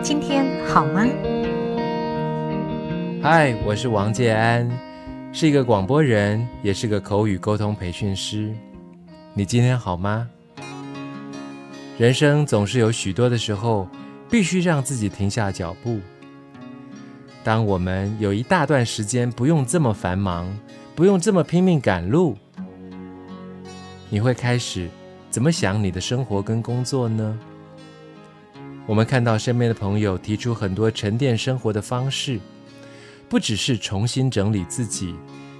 [0.00, 1.04] 今天好吗？
[3.20, 4.70] 嗨，我是王建安，
[5.32, 8.54] 是一个广播人，也是个口语沟通培训师。
[9.34, 10.28] 你今天好吗？
[11.98, 13.88] 人生总是有许多的时候，
[14.30, 15.98] 必须让自己停下脚步。
[17.42, 20.48] 当我们有一大段时间不用这么繁忙，
[20.94, 22.36] 不用这么拼命赶路，
[24.08, 24.88] 你会开始
[25.28, 27.38] 怎么想你的生活跟工作呢？
[28.88, 32.40] 我们看到身边的朋友提出很多沉淀生活的方式，
[33.28, 35.14] 不只是重新整理自己，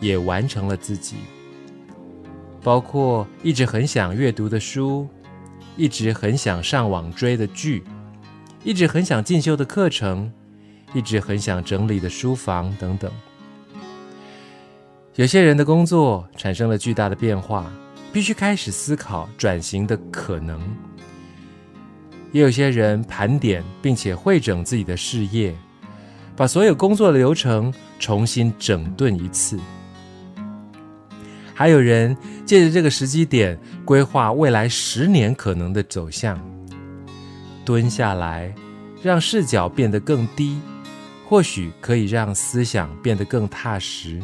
[0.00, 1.16] 也完成了自己。
[2.62, 5.06] 包括一直很想阅读的书，
[5.76, 7.84] 一直很想上网追的剧，
[8.64, 10.32] 一直很想进修的课程，
[10.94, 13.12] 一直很想整理的书房等等。
[15.16, 17.70] 有些人的工作产生了巨大的变化，
[18.14, 20.58] 必须开始思考转型的可能。
[22.32, 25.54] 也有些人盘点并且会整自己的事业，
[26.36, 29.58] 把所有工作的流程重新整顿一次。
[31.54, 36.40] 还有人借着这个时机点规划未来十年可能的走向，
[37.66, 38.54] 蹲下来，
[39.02, 40.58] 让视角变得更低，
[41.28, 44.22] 或许可以让思想变得更踏实。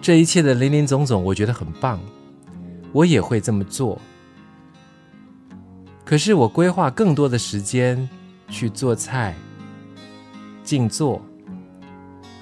[0.00, 1.98] 这一切的林林总总，我觉得很棒，
[2.92, 4.00] 我也会这么做。
[6.04, 8.08] 可是我规划更多的时间
[8.48, 9.34] 去做菜、
[10.62, 11.20] 静坐，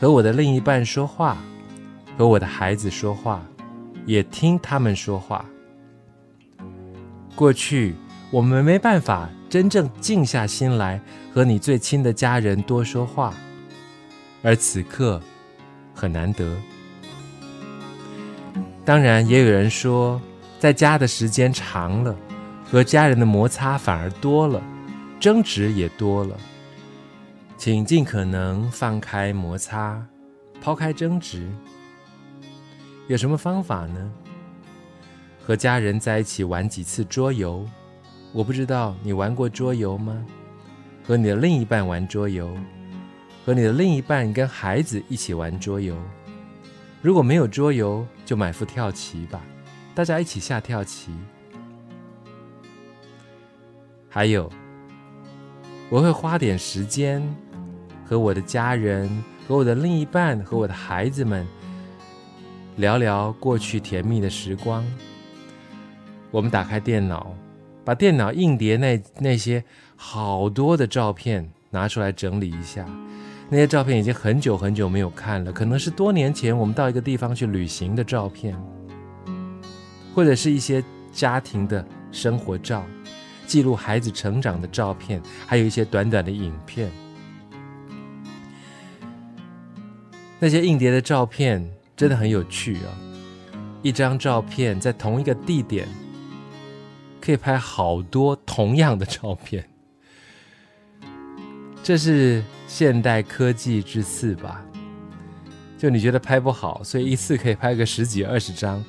[0.00, 1.38] 和我的另一半说话，
[2.18, 3.40] 和我的孩子说话，
[4.04, 5.44] 也听他们说话。
[7.36, 7.94] 过去
[8.30, 11.00] 我们没办法真正静下心来
[11.32, 13.32] 和你最亲的家人多说话，
[14.42, 15.20] 而此刻
[15.94, 16.56] 很难得。
[18.84, 20.20] 当然，也有人说，
[20.58, 22.16] 在家的时间长了。
[22.72, 24.62] 和家人的摩擦反而多了，
[25.20, 26.34] 争执也多了。
[27.58, 30.02] 请尽可能放开摩擦，
[30.58, 31.46] 抛开争执。
[33.08, 34.10] 有什么方法呢？
[35.44, 37.62] 和家人在一起玩几次桌游。
[38.32, 40.24] 我不知道你玩过桌游吗？
[41.04, 42.56] 和你的另一半玩桌游，
[43.44, 45.94] 和你的另一半跟孩子一起玩桌游。
[47.02, 49.42] 如果没有桌游，就买副跳棋吧，
[49.94, 51.12] 大家一起下跳棋。
[54.14, 54.46] 还有，
[55.88, 57.22] 我会花点时间
[58.04, 59.08] 和我的家人、
[59.48, 61.46] 和我的另一半、和我的孩子们
[62.76, 64.84] 聊聊过去甜蜜的时光。
[66.30, 67.34] 我们打开电脑，
[67.86, 69.64] 把电脑硬碟那那些
[69.96, 72.84] 好多的照片拿出来整理一下。
[73.48, 78.54] 那些照片已经很久很久没有看了，可能是多年前我们到一个地方去旅行的照片，
[80.14, 82.84] 或者是一些家庭的生活照。
[83.46, 86.90] 记录孩子成长的照片，还有一些短短的影片。
[90.38, 91.64] 那些硬碟的照片
[91.96, 92.90] 真的很有趣啊！
[93.82, 95.86] 一张照片在同一个地点，
[97.20, 99.68] 可以拍好多同样的照片。
[101.82, 104.64] 这是现代科技之赐吧？
[105.78, 108.84] 就你觉得拍不好，所以一次可以拍个十几二十张。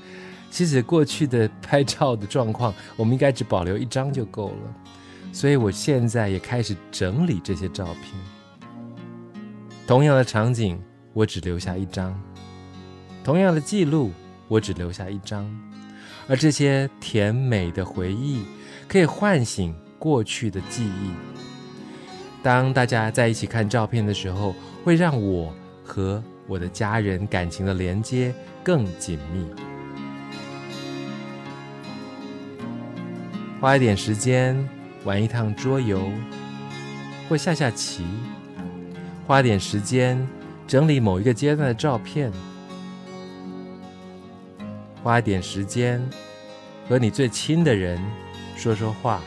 [0.54, 4.76] 其实过去的拍照的状况，我们应该只保留一张就够了。
[5.32, 8.14] 所以我现在也开始整理这些照片。
[9.88, 10.80] 同样的场景，
[11.12, 12.14] 我只留下一张；
[13.24, 14.12] 同样的记录，
[14.48, 15.50] 我只留下一张。
[16.28, 18.44] 而这些甜美的回忆，
[18.88, 21.10] 可以唤醒过去的记忆。
[22.44, 24.54] 当大家在一起看照片的时候，
[24.84, 25.52] 会让我
[25.84, 28.32] 和我的家人感情的连接
[28.64, 29.48] 更紧密。
[33.64, 34.58] 花一点时间
[35.06, 36.12] 玩一趟桌游，
[37.30, 38.04] 或下下棋；
[39.26, 40.28] 花一点时间
[40.68, 42.30] 整理某一个阶段的照片；
[45.02, 46.06] 花一点时间
[46.90, 47.98] 和你最亲的人
[48.58, 49.22] 说说话；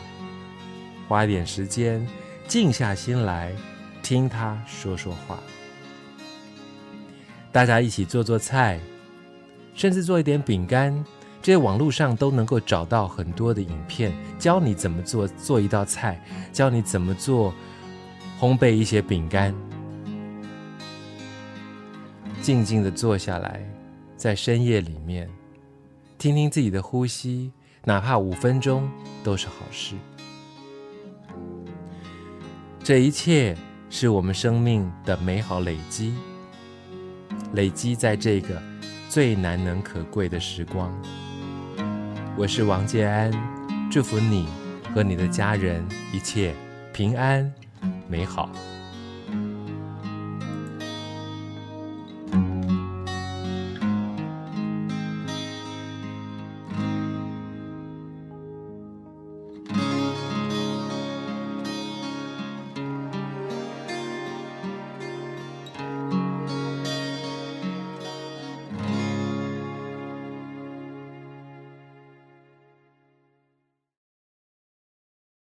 [1.09, 2.07] 花一点时间
[2.47, 3.55] 静下心来
[4.03, 5.39] 听他说说话。
[7.51, 8.79] 大家一起做做菜，
[9.73, 11.03] 甚至做一点饼干。
[11.47, 16.21] 这些网络上都能够找到很多的影片，教你怎么做做一道菜，
[16.53, 17.55] 教你怎么做
[18.41, 19.55] 烘焙一些饼干。
[22.43, 23.65] 静静的坐下来，
[24.17, 25.31] 在深夜里面，
[26.19, 27.53] 听听自己的呼吸，
[27.85, 28.91] 哪怕五分钟
[29.23, 29.95] 都是好事。
[32.83, 33.57] 这一切
[33.89, 36.13] 是我们生命的美好累积，
[37.53, 38.61] 累积在这个
[39.09, 40.93] 最难能可贵的时光。
[42.39, 43.33] 我是王建安，
[43.91, 44.47] 祝福你
[44.95, 46.55] 和你的家人一切
[46.93, 47.51] 平安
[48.07, 48.51] 美好。